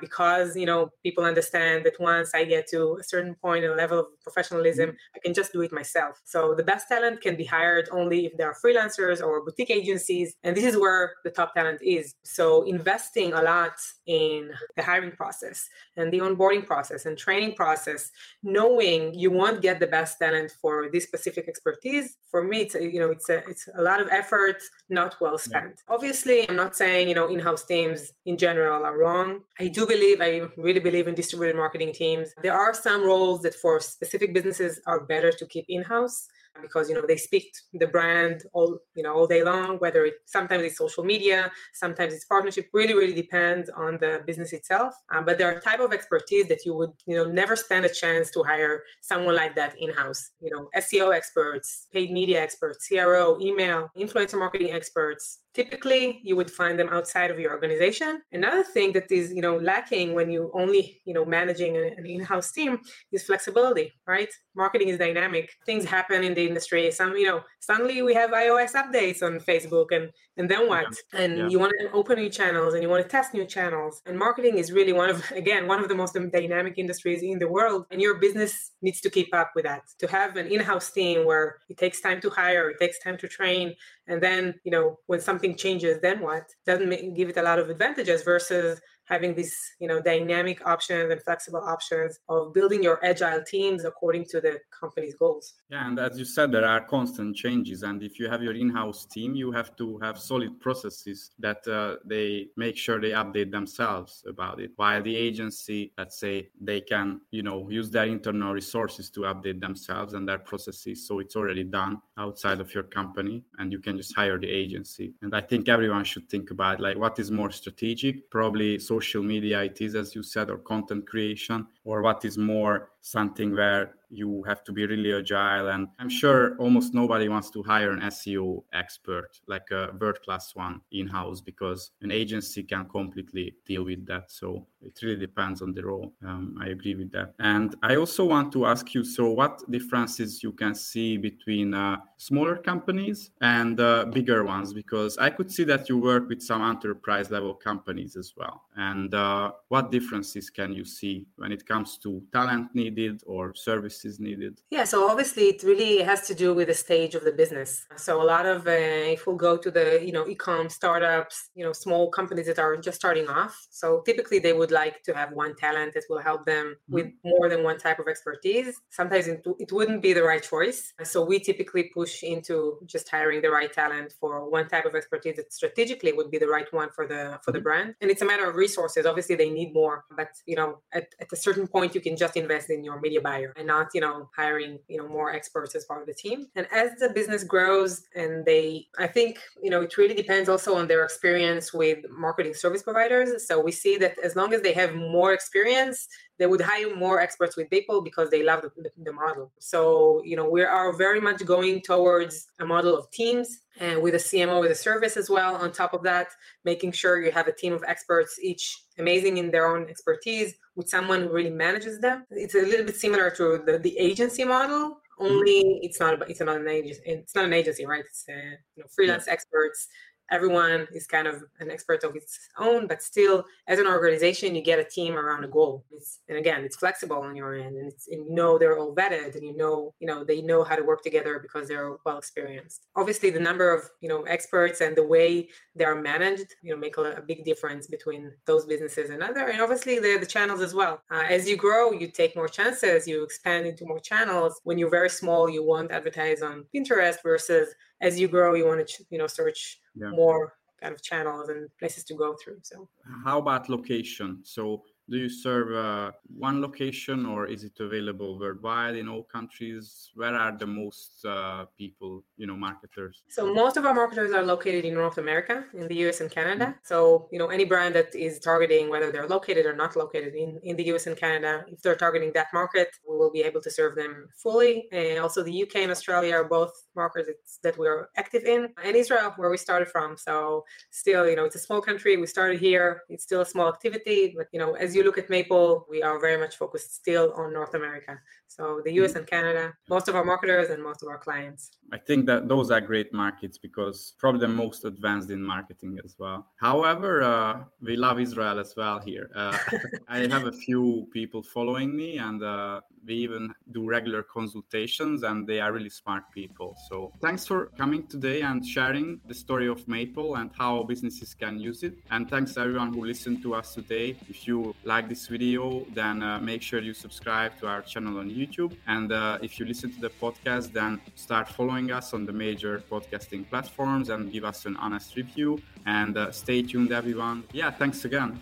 because 0.00 0.56
you 0.56 0.66
know 0.70 0.80
people 1.02 1.24
understand 1.32 1.84
that 1.84 1.96
once 2.00 2.28
i 2.34 2.42
get 2.44 2.66
to 2.66 2.96
a 3.02 3.04
certain 3.12 3.34
point 3.34 3.64
and 3.64 3.76
level 3.76 3.98
of 3.98 4.06
professionalism 4.22 4.88
mm-hmm. 4.90 5.16
i 5.16 5.18
can 5.24 5.34
just 5.34 5.52
do 5.52 5.62
it 5.62 5.72
myself. 5.72 6.20
So 6.24 6.54
the 6.54 6.62
best 6.62 6.88
talent 6.88 7.20
can 7.20 7.36
be 7.36 7.44
hired 7.44 7.88
only 7.92 8.26
if 8.26 8.36
they 8.36 8.44
are 8.44 8.56
freelancers 8.64 9.18
or 9.26 9.44
boutique 9.44 9.70
agencies 9.70 10.28
and 10.42 10.56
this 10.56 10.64
is 10.64 10.76
where 10.76 11.14
the 11.24 11.30
top 11.30 11.54
talent 11.54 11.80
is. 11.82 12.14
So 12.24 12.62
investing 12.62 13.32
a 13.32 13.42
lot 13.42 13.76
in 14.06 14.50
the 14.76 14.82
hiring 14.82 15.12
process 15.12 15.68
and 15.96 16.12
the 16.12 16.20
onboarding 16.26 16.64
process 16.66 17.06
and 17.06 17.16
training 17.16 17.54
process 17.54 18.10
knowing 18.42 19.14
you 19.14 19.30
won't 19.30 19.60
get 19.62 19.80
the 19.80 19.86
best 19.86 20.18
talent 20.18 20.50
for 20.60 20.88
this 20.92 21.04
specific 21.04 21.48
expertise 21.48 22.16
for 22.30 22.42
me 22.42 22.58
it's 22.64 22.74
you 22.74 23.00
know 23.00 23.10
it's 23.10 23.28
a 23.28 23.38
it's 23.50 23.68
a 23.80 23.82
lot 23.82 24.00
of 24.00 24.08
effort 24.20 24.45
not 24.88 25.16
well 25.20 25.38
spent. 25.38 25.74
Yeah. 25.76 25.94
obviously 25.94 26.48
i'm 26.48 26.56
not 26.56 26.74
saying 26.76 27.08
you 27.08 27.14
know 27.14 27.28
in-house 27.28 27.64
teams 27.64 28.12
in 28.24 28.36
general 28.36 28.84
are 28.84 28.98
wrong. 28.98 29.40
I 29.58 29.68
do 29.68 29.86
believe 29.86 30.20
i 30.20 30.32
really 30.56 30.80
believe 30.88 31.06
in 31.08 31.14
distributed 31.14 31.56
marketing 31.56 31.92
teams. 31.92 32.26
There 32.42 32.58
are 32.64 32.74
some 32.74 33.00
roles 33.04 33.42
that 33.42 33.54
for 33.54 33.80
specific 33.80 34.34
businesses 34.34 34.80
are 34.86 35.00
better 35.12 35.30
to 35.32 35.44
keep 35.46 35.66
in-house 35.68 36.28
because 36.62 36.88
you 36.88 36.94
know 36.94 37.04
they 37.06 37.16
speak 37.16 37.52
the 37.74 37.86
brand 37.86 38.42
all 38.52 38.78
you 38.94 39.02
know 39.02 39.14
all 39.14 39.26
day 39.26 39.42
long 39.42 39.76
whether 39.78 40.04
it 40.04 40.14
sometimes 40.26 40.62
it's 40.62 40.78
social 40.78 41.04
media 41.04 41.50
sometimes 41.74 42.12
it's 42.12 42.24
partnership 42.24 42.68
really 42.72 42.94
really 42.94 43.14
depends 43.14 43.70
on 43.70 43.98
the 43.98 44.22
business 44.26 44.52
itself. 44.52 44.94
Um, 45.12 45.24
but 45.24 45.38
there 45.38 45.48
are 45.54 45.60
type 45.60 45.80
of 45.80 45.92
expertise 45.92 46.48
that 46.48 46.64
you 46.64 46.74
would 46.74 46.92
you 47.06 47.16
know 47.16 47.24
never 47.24 47.56
stand 47.56 47.84
a 47.84 47.92
chance 47.92 48.30
to 48.32 48.42
hire 48.42 48.82
someone 49.00 49.34
like 49.34 49.54
that 49.56 49.74
in-house. 49.78 50.30
You 50.40 50.50
know 50.50 50.68
seo 50.76 51.14
experts 51.14 51.86
paid 51.92 52.10
media 52.10 52.40
experts 52.40 52.88
cro 52.88 53.38
email 53.40 53.90
influencer 53.96 54.38
marketing 54.38 54.72
experts 54.72 55.40
typically 55.56 56.20
you 56.22 56.36
would 56.36 56.50
find 56.50 56.78
them 56.78 56.90
outside 56.90 57.30
of 57.30 57.38
your 57.40 57.50
organization. 57.50 58.22
Another 58.30 58.62
thing 58.62 58.92
that 58.92 59.10
is 59.10 59.32
you 59.32 59.42
know 59.46 59.56
lacking 59.56 60.14
when 60.14 60.28
you 60.30 60.42
only 60.54 61.00
you 61.06 61.14
know 61.16 61.24
managing 61.24 61.72
an 61.76 62.06
in-house 62.14 62.52
team 62.52 62.72
is 63.12 63.24
flexibility 63.24 63.86
right? 64.06 64.32
Marketing 64.54 64.88
is 64.88 64.98
dynamic. 64.98 65.50
Things 65.64 65.84
happen 65.84 66.22
in 66.22 66.34
the 66.34 66.46
industry. 66.46 66.90
Some 66.90 67.16
you 67.16 67.26
know 67.30 67.40
suddenly 67.60 68.02
we 68.02 68.14
have 68.14 68.30
ios 68.30 68.72
updates 68.82 69.20
on 69.22 69.32
facebook 69.40 69.88
and 69.96 70.10
and 70.36 70.50
then 70.50 70.68
what? 70.68 70.90
Yeah. 71.12 71.20
and 71.22 71.32
yeah. 71.38 71.48
you 71.48 71.58
want 71.58 71.72
to 71.80 71.90
open 71.92 72.16
new 72.18 72.28
channels 72.28 72.74
and 72.74 72.82
you 72.82 72.88
want 72.88 73.02
to 73.02 73.08
test 73.08 73.34
new 73.34 73.46
channels. 73.46 74.02
And 74.06 74.18
marketing 74.18 74.58
is 74.58 74.70
really 74.78 74.92
one 74.92 75.10
of 75.10 75.18
again 75.42 75.66
one 75.66 75.80
of 75.82 75.88
the 75.88 75.98
most 76.02 76.12
dynamic 76.38 76.74
industries 76.76 77.22
in 77.22 77.38
the 77.38 77.48
world. 77.48 77.86
And 77.90 78.00
your 78.00 78.16
business 78.26 78.72
needs 78.82 79.00
to 79.00 79.10
keep 79.10 79.34
up 79.34 79.52
with 79.56 79.64
that. 79.64 79.82
To 80.00 80.06
have 80.06 80.36
an 80.36 80.46
in-house 80.48 80.90
team 80.90 81.24
where 81.24 81.46
it 81.70 81.78
takes 81.78 82.00
time 82.00 82.20
to 82.20 82.30
hire 82.30 82.70
it 82.70 82.78
takes 82.78 82.98
time 82.98 83.16
to 83.22 83.28
train 83.28 83.74
and 84.08 84.22
then 84.22 84.54
you 84.64 84.70
know 84.70 84.98
when 85.06 85.20
something 85.20 85.45
something 85.46 85.58
changes, 85.58 86.00
then 86.00 86.20
what? 86.20 86.50
Doesn't 86.66 86.88
make, 86.88 87.14
give 87.14 87.28
it 87.28 87.36
a 87.36 87.42
lot 87.42 87.58
of 87.58 87.70
advantages 87.70 88.22
versus 88.22 88.80
having 89.06 89.34
these 89.34 89.56
you 89.80 89.88
know 89.88 90.00
dynamic 90.00 90.66
options 90.66 91.10
and 91.10 91.22
flexible 91.22 91.60
options 91.60 92.18
of 92.28 92.52
building 92.52 92.82
your 92.82 93.04
agile 93.04 93.42
teams 93.42 93.84
according 93.84 94.24
to 94.24 94.40
the 94.40 94.60
company's 94.78 95.14
goals. 95.14 95.54
Yeah 95.70 95.86
and 95.86 95.98
as 95.98 96.18
you 96.18 96.24
said 96.24 96.52
there 96.52 96.66
are 96.66 96.84
constant 96.84 97.36
changes 97.36 97.82
and 97.82 98.02
if 98.02 98.18
you 98.18 98.28
have 98.28 98.42
your 98.42 98.54
in-house 98.54 99.06
team 99.06 99.34
you 99.34 99.50
have 99.52 99.74
to 99.76 99.98
have 100.00 100.18
solid 100.18 100.60
processes 100.60 101.30
that 101.38 101.66
uh, 101.68 101.96
they 102.04 102.48
make 102.56 102.76
sure 102.76 103.00
they 103.00 103.10
update 103.10 103.50
themselves 103.50 104.24
about 104.28 104.60
it. 104.60 104.72
While 104.76 105.02
the 105.02 105.16
agency 105.16 105.92
let's 105.96 106.18
say 106.18 106.48
they 106.60 106.80
can 106.80 107.20
you 107.30 107.42
know 107.42 107.68
use 107.70 107.90
their 107.90 108.06
internal 108.06 108.52
resources 108.52 109.10
to 109.10 109.20
update 109.20 109.60
themselves 109.60 110.14
and 110.14 110.28
their 110.28 110.38
processes 110.38 111.06
so 111.06 111.20
it's 111.20 111.36
already 111.36 111.64
done 111.64 112.00
outside 112.18 112.60
of 112.60 112.74
your 112.74 112.82
company 112.84 113.44
and 113.58 113.72
you 113.72 113.78
can 113.78 113.96
just 113.96 114.14
hire 114.14 114.38
the 114.38 114.50
agency. 114.50 115.14
And 115.22 115.34
i 115.34 115.40
think 115.40 115.68
everyone 115.68 116.04
should 116.04 116.28
think 116.28 116.50
about 116.50 116.80
like 116.80 116.98
what 116.98 117.18
is 117.18 117.30
more 117.30 117.50
strategic? 117.50 118.30
Probably 118.30 118.78
so 118.78 118.95
social 118.96 119.22
media 119.22 119.58
it 119.62 119.78
is 119.80 119.94
as 119.94 120.14
you 120.14 120.22
said 120.22 120.48
or 120.50 120.58
content 120.58 121.06
creation 121.06 121.66
or 121.84 121.96
what 122.02 122.24
is 122.24 122.36
more 122.38 122.88
something 123.06 123.54
where 123.54 123.94
you 124.10 124.42
have 124.46 124.64
to 124.64 124.72
be 124.72 124.86
really 124.86 125.12
agile 125.12 125.68
and 125.68 125.88
i'm 125.98 126.08
sure 126.08 126.56
almost 126.58 126.94
nobody 126.94 127.28
wants 127.28 127.50
to 127.50 127.62
hire 127.62 127.90
an 127.92 128.00
seo 128.00 128.62
expert 128.72 129.40
like 129.46 129.68
a 129.70 129.90
world 130.00 130.20
class 130.22 130.54
one 130.54 130.80
in 130.92 131.06
house 131.06 131.40
because 131.40 131.90
an 132.02 132.10
agency 132.10 132.62
can 132.62 132.88
completely 132.88 133.54
deal 133.66 133.84
with 133.84 134.06
that. 134.06 134.30
So 134.30 134.66
it 134.82 134.98
really 135.02 135.16
depends 135.16 135.62
on 135.62 135.72
the 135.72 135.84
role. 135.84 136.12
Um, 136.24 136.56
i 136.60 136.68
agree 136.68 136.94
with 136.94 137.10
that. 137.12 137.34
And 137.38 137.74
i 137.82 137.96
also 137.96 138.24
want 138.24 138.52
to 138.52 138.66
ask 138.66 138.94
you 138.94 139.04
so 139.04 139.30
what 139.30 139.68
differences 139.70 140.42
you 140.42 140.52
can 140.52 140.74
see 140.74 141.16
between 141.16 141.74
uh, 141.74 141.96
smaller 142.16 142.56
companies 142.56 143.30
and 143.40 143.78
uh, 143.80 144.06
bigger 144.06 144.44
ones? 144.44 144.72
Because 144.72 145.18
i 145.18 145.30
could 145.30 145.50
see 145.50 145.64
that 145.64 145.88
you 145.88 145.98
work 145.98 146.28
with 146.28 146.42
some 146.42 146.62
enterprise 146.62 147.30
level 147.30 147.54
companies 147.54 148.16
as 148.16 148.34
well. 148.36 148.62
And 148.76 149.14
uh, 149.14 149.52
what 149.68 149.90
differences 149.90 150.50
can 150.50 150.72
you 150.72 150.84
see 150.84 151.26
when 151.36 151.52
it 151.52 151.66
comes 151.66 151.98
to 151.98 152.22
talent 152.32 152.74
needed 152.96 153.22
or 153.26 153.54
services 153.54 154.18
needed? 154.20 154.60
Yeah, 154.70 154.84
so 154.84 155.08
obviously 155.08 155.44
it 155.44 155.62
really 155.62 156.02
has 156.02 156.26
to 156.28 156.34
do 156.34 156.54
with 156.54 156.68
the 156.68 156.74
stage 156.74 157.14
of 157.14 157.24
the 157.24 157.32
business. 157.32 157.84
So 157.96 158.20
a 158.20 158.24
lot 158.24 158.46
of 158.46 158.66
uh, 158.66 159.14
if 159.16 159.26
we 159.26 159.36
go 159.36 159.56
to 159.56 159.70
the 159.70 160.00
you 160.04 160.12
know 160.12 160.26
e-com 160.26 160.68
startups, 160.68 161.50
you 161.54 161.64
know 161.64 161.72
small 161.72 162.10
companies 162.10 162.46
that 162.46 162.58
are 162.58 162.76
just 162.76 162.98
starting 162.98 163.28
off, 163.28 163.54
so 163.70 164.02
typically 164.06 164.38
they 164.38 164.52
would 164.52 164.70
like 164.70 165.02
to 165.04 165.14
have 165.14 165.32
one 165.32 165.54
talent 165.56 165.94
that 165.94 166.04
will 166.08 166.22
help 166.30 166.46
them 166.46 166.66
mm-hmm. 166.66 166.94
with 166.94 167.06
more 167.24 167.48
than 167.48 167.62
one 167.62 167.78
type 167.78 167.98
of 167.98 168.08
expertise. 168.08 168.74
Sometimes 168.90 169.26
it, 169.28 169.44
it 169.58 169.72
wouldn't 169.72 170.02
be 170.02 170.12
the 170.12 170.22
right 170.22 170.42
choice. 170.42 170.92
So 171.04 171.24
we 171.24 171.38
typically 171.38 171.84
push 171.94 172.22
into 172.22 172.78
just 172.86 173.08
hiring 173.08 173.42
the 173.42 173.50
right 173.50 173.72
talent 173.72 174.14
for 174.20 174.48
one 174.48 174.68
type 174.68 174.86
of 174.86 174.94
expertise 174.94 175.36
that 175.36 175.52
strategically 175.52 176.12
would 176.12 176.30
be 176.30 176.38
the 176.38 176.48
right 176.48 176.70
one 176.72 176.90
for 176.94 177.06
the 177.06 177.38
for 177.42 177.52
the 177.52 177.58
mm-hmm. 177.58 177.64
brand. 177.64 177.94
And 178.00 178.10
it's 178.10 178.22
a 178.22 178.26
matter 178.26 178.48
of 178.48 178.56
resources. 178.56 179.06
Obviously 179.06 179.36
they 179.36 179.50
need 179.50 179.72
more, 179.74 180.04
but 180.16 180.28
you 180.46 180.56
know 180.56 180.80
at, 180.92 181.06
at 181.20 181.28
a 181.32 181.36
certain 181.36 181.66
point 181.66 181.94
you 181.94 182.00
can 182.00 182.16
just 182.16 182.36
invest 182.36 182.70
in 182.70 182.85
your 182.86 183.00
media 183.00 183.20
buyer 183.20 183.52
and 183.56 183.66
not 183.66 183.88
you 183.94 184.00
know 184.00 184.28
hiring 184.34 184.78
you 184.88 184.98
know 184.98 185.08
more 185.08 185.32
experts 185.32 185.74
as 185.74 185.84
part 185.84 186.00
of 186.00 186.06
the 186.06 186.14
team. 186.14 186.46
And 186.56 186.66
as 186.72 186.88
the 186.98 187.10
business 187.10 187.44
grows 187.44 188.04
and 188.14 188.44
they 188.44 188.86
i 188.98 189.06
think 189.06 189.38
you 189.62 189.70
know 189.70 189.82
it 189.82 189.96
really 189.96 190.14
depends 190.14 190.48
also 190.48 190.74
on 190.74 190.88
their 190.88 191.04
experience 191.04 191.72
with 191.74 191.98
marketing 192.10 192.54
service 192.54 192.82
providers. 192.82 193.46
So 193.46 193.60
we 193.60 193.72
see 193.72 193.96
that 193.98 194.18
as 194.28 194.36
long 194.36 194.54
as 194.54 194.62
they 194.62 194.72
have 194.72 194.94
more 194.94 195.32
experience 195.32 196.08
they 196.38 196.46
would 196.46 196.60
hire 196.60 196.94
more 196.94 197.20
experts 197.20 197.56
with 197.56 197.70
people 197.70 198.00
because 198.02 198.30
they 198.30 198.42
love 198.42 198.62
the, 198.62 198.90
the, 199.02 199.12
model. 199.12 199.52
So, 199.58 200.22
you 200.24 200.36
know, 200.36 200.48
we 200.48 200.62
are 200.62 200.92
very 200.92 201.20
much 201.20 201.44
going 201.44 201.80
towards 201.80 202.48
a 202.60 202.66
model 202.66 202.96
of 202.96 203.10
teams 203.10 203.60
and 203.80 204.02
with 204.02 204.14
a 204.14 204.18
CMO 204.18 204.60
with 204.60 204.70
a 204.70 204.74
service 204.74 205.16
as 205.16 205.30
well. 205.30 205.56
On 205.56 205.72
top 205.72 205.94
of 205.94 206.02
that, 206.02 206.28
making 206.64 206.92
sure 206.92 207.22
you 207.22 207.30
have 207.32 207.48
a 207.48 207.52
team 207.52 207.72
of 207.72 207.82
experts, 207.86 208.38
each 208.42 208.82
amazing 208.98 209.38
in 209.38 209.50
their 209.50 209.66
own 209.66 209.88
expertise, 209.88 210.54
with 210.74 210.88
someone 210.88 211.22
who 211.22 211.32
really 211.32 211.50
manages 211.50 212.00
them. 212.00 212.24
It's 212.30 212.54
a 212.54 212.60
little 212.60 212.84
bit 212.84 212.96
similar 212.96 213.30
to 213.30 213.62
the, 213.64 213.78
the 213.78 213.96
agency 213.98 214.44
model, 214.44 214.98
only 215.18 215.80
it's 215.82 215.98
not 215.98 216.28
it's 216.28 216.40
not 216.40 216.56
an 216.56 216.68
agency 216.68 217.00
it's 217.06 217.34
not 217.34 217.44
an 217.44 217.52
agency 217.52 217.86
right 217.86 218.04
it's 218.06 218.24
uh, 218.28 218.56
you 218.76 218.82
know 218.82 218.86
freelance 218.94 219.24
yeah. 219.26 219.32
experts 219.32 219.88
everyone 220.30 220.86
is 220.92 221.06
kind 221.06 221.26
of 221.26 221.44
an 221.60 221.70
expert 221.70 222.02
of 222.04 222.16
its 222.16 222.48
own 222.58 222.86
but 222.86 223.02
still 223.02 223.44
as 223.68 223.78
an 223.78 223.86
organization 223.86 224.54
you 224.54 224.62
get 224.62 224.78
a 224.78 224.84
team 224.84 225.14
around 225.16 225.44
a 225.44 225.48
goal. 225.48 225.84
It's, 225.92 226.20
and 226.28 226.38
again 226.38 226.64
it's 226.64 226.76
flexible 226.76 227.18
on 227.18 227.36
your 227.36 227.54
end 227.54 227.76
and, 227.76 227.92
and, 228.10 228.26
you 228.26 228.34
know 228.34 228.58
they're 228.58 228.78
all 228.78 228.94
vetted 228.94 229.34
and 229.34 229.44
you 229.44 229.56
know 229.56 229.94
you 230.00 230.06
know 230.06 230.24
they 230.24 230.42
know 230.42 230.64
how 230.64 230.76
to 230.76 230.82
work 230.82 231.02
together 231.02 231.38
because 231.38 231.68
they're 231.68 231.96
well 232.04 232.18
experienced. 232.18 232.86
Obviously 232.96 233.30
the 233.30 233.40
number 233.40 233.72
of 233.72 233.88
you 234.00 234.08
know 234.08 234.22
experts 234.22 234.80
and 234.80 234.96
the 234.96 235.06
way 235.06 235.48
they 235.74 235.84
are 235.84 236.00
managed 236.00 236.54
you 236.62 236.72
know 236.72 236.78
make 236.78 236.96
a, 236.96 237.12
a 237.12 237.20
big 237.20 237.44
difference 237.44 237.86
between 237.86 238.32
those 238.46 238.66
businesses 238.66 239.10
and 239.10 239.22
other 239.22 239.48
and 239.48 239.60
obviously 239.60 239.98
the, 239.98 240.16
the 240.18 240.26
channels 240.26 240.60
as 240.60 240.74
well. 240.74 241.00
Uh, 241.10 241.24
as 241.28 241.48
you 241.48 241.56
grow 241.56 241.92
you 241.92 242.08
take 242.08 242.34
more 242.36 242.48
chances 242.48 243.06
you 243.06 243.22
expand 243.22 243.66
into 243.66 243.84
more 243.84 244.00
channels. 244.00 244.60
When 244.64 244.78
you're 244.78 244.90
very 244.90 245.10
small 245.10 245.48
you 245.48 245.64
won't 245.64 245.90
advertise 245.90 246.42
on 246.42 246.64
pinterest 246.74 247.22
versus 247.22 247.74
as 248.00 248.18
you 248.18 248.28
grow, 248.28 248.54
you 248.54 248.66
want 248.66 248.86
to 248.86 249.04
you 249.10 249.18
know 249.18 249.26
search 249.26 249.80
yeah. 249.94 250.10
more 250.10 250.54
kind 250.80 250.94
of 250.94 251.02
channels 251.02 251.48
and 251.48 251.68
places 251.78 252.04
to 252.04 252.14
go 252.14 252.36
through. 252.42 252.58
So 252.62 252.88
how 253.24 253.38
about 253.38 253.68
location? 253.68 254.40
So 254.42 254.82
do 255.08 255.18
you 255.18 255.28
serve 255.28 255.74
uh, 255.74 256.10
one 256.36 256.60
location 256.60 257.26
or 257.26 257.46
is 257.46 257.62
it 257.62 257.78
available 257.78 258.38
worldwide 258.38 258.96
in 258.96 259.08
all 259.08 259.22
countries? 259.22 260.10
Where 260.14 260.34
are 260.34 260.56
the 260.56 260.66
most 260.66 261.24
uh, 261.24 261.66
people 261.78 262.24
you 262.36 262.46
know 262.46 262.56
marketers? 262.56 263.22
So 263.28 263.54
most 263.54 263.76
of 263.76 263.86
our 263.86 263.94
marketers 263.94 264.32
are 264.32 264.42
located 264.42 264.84
in 264.84 264.94
north 264.94 265.18
america 265.18 265.64
in 265.74 265.86
the 265.88 266.08
us 266.08 266.20
and 266.20 266.30
canada. 266.30 266.66
Mm-hmm. 266.66 266.78
so 266.84 267.28
you 267.30 267.38
know 267.38 267.48
any 267.48 267.64
brand 267.64 267.94
that 267.94 268.14
is 268.14 268.38
targeting 268.40 268.88
whether 268.90 269.10
they're 269.12 269.28
located 269.28 269.64
or 269.66 269.74
not 269.74 269.94
located 269.96 270.34
in, 270.34 270.58
in 270.62 270.76
the 270.76 270.84
us 270.84 271.06
and 271.06 271.16
canada 271.16 271.64
if 271.68 271.80
they're 271.82 271.94
targeting 271.94 272.32
that 272.32 272.48
market 272.52 272.88
we 273.08 273.16
will 273.16 273.30
be 273.30 273.42
able 273.42 273.60
to 273.60 273.70
serve 273.70 273.94
them 273.94 274.28
fully. 274.36 274.88
And 274.92 275.18
also 275.18 275.42
the 275.42 275.62
uk 275.62 275.76
and 275.76 275.90
australia 275.90 276.34
are 276.34 276.44
both 276.44 276.72
markets 276.96 277.58
that 277.62 277.78
we 277.78 277.86
are 277.86 278.08
active 278.16 278.44
in. 278.44 278.68
And 278.82 278.96
israel 278.96 279.32
where 279.36 279.50
we 279.50 279.56
started 279.56 279.88
from. 279.88 280.16
So 280.16 280.64
still 280.90 281.28
you 281.28 281.36
know 281.36 281.44
it's 281.44 281.56
a 281.56 281.64
small 281.68 281.80
country. 281.80 282.16
We 282.16 282.26
started 282.26 282.58
here. 282.58 283.02
It's 283.08 283.24
still 283.24 283.42
a 283.42 283.46
small 283.46 283.68
activity 283.68 284.34
but 284.36 284.48
you 284.52 284.58
know 284.58 284.74
as 284.74 284.95
you 284.96 285.04
look 285.04 285.18
at 285.18 285.28
Mayple, 285.28 285.84
we 285.88 286.02
are 286.02 286.18
very 286.18 286.38
much 286.38 286.56
focused 286.56 286.96
still 286.96 287.32
on 287.34 287.52
North 287.52 287.74
America. 287.74 288.18
So 288.48 288.80
the 288.84 288.92
US 289.02 289.12
mm. 289.12 289.16
and 289.16 289.26
Canada, 289.26 289.74
most 289.88 290.08
of 290.08 290.16
our 290.16 290.24
marketers 290.24 290.70
and 290.70 290.82
most 290.82 291.02
of 291.02 291.08
our 291.08 291.18
clients. 291.18 291.70
I 291.92 291.98
think 291.98 292.26
that 292.26 292.48
those 292.48 292.70
are 292.70 292.80
great 292.80 293.12
markets 293.12 293.58
because 293.58 294.14
probably 294.18 294.40
the 294.40 294.48
most 294.48 294.84
advanced 294.84 295.30
in 295.30 295.42
marketing 295.42 295.98
as 296.04 296.16
well. 296.18 296.46
However, 296.56 297.22
uh, 297.22 297.64
we 297.80 297.96
love 297.96 298.18
Israel 298.20 298.58
as 298.58 298.74
well 298.76 298.98
here. 298.98 299.30
Uh, 299.34 299.56
I 300.08 300.18
have 300.26 300.46
a 300.46 300.52
few 300.52 301.06
people 301.12 301.42
following 301.42 301.94
me 301.94 302.18
and 302.18 302.42
uh, 302.42 302.80
we 303.06 303.14
even 303.14 303.52
do 303.72 303.88
regular 303.88 304.22
consultations 304.22 305.22
and 305.22 305.46
they 305.46 305.60
are 305.60 305.72
really 305.72 305.90
smart 305.90 306.24
people. 306.32 306.76
So 306.88 307.12
thanks 307.20 307.46
for 307.46 307.66
coming 307.78 308.06
today 308.06 308.42
and 308.42 308.66
sharing 308.66 309.20
the 309.28 309.34
story 309.34 309.68
of 309.68 309.84
Mayple 309.86 310.38
and 310.38 310.50
how 310.58 310.82
businesses 310.82 311.34
can 311.34 311.58
use 311.58 311.82
it. 311.82 311.94
And 312.10 312.28
thanks 312.28 312.56
everyone 312.56 312.92
who 312.92 313.04
listened 313.04 313.42
to 313.42 313.54
us 313.54 313.74
today. 313.74 314.16
If 314.28 314.46
you 314.46 314.74
like 314.84 315.08
this 315.08 315.26
video, 315.28 315.86
then 315.94 316.22
uh, 316.22 316.40
make 316.40 316.62
sure 316.62 316.80
you 316.80 316.94
subscribe 316.94 317.58
to 317.60 317.68
our 317.68 317.82
channel 317.82 318.18
on 318.18 318.30
YouTube. 318.30 318.76
And 318.86 319.12
uh, 319.12 319.38
if 319.42 319.58
you 319.58 319.66
listen 319.66 319.92
to 319.92 320.00
the 320.00 320.10
podcast, 320.10 320.72
then 320.72 321.00
start 321.14 321.48
following 321.76 321.92
us 321.92 322.14
on 322.14 322.24
the 322.24 322.32
major 322.32 322.82
podcasting 322.90 323.46
platforms 323.50 324.08
and 324.08 324.32
give 324.32 324.44
us 324.46 324.64
an 324.64 324.76
honest 324.78 325.14
review. 325.14 325.60
And 325.84 326.16
uh, 326.16 326.32
stay 326.32 326.62
tuned, 326.62 326.90
everyone. 326.90 327.44
Yeah, 327.52 327.70
thanks 327.70 328.06
again. 328.06 328.40